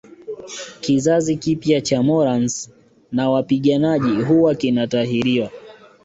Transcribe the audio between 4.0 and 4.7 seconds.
huwa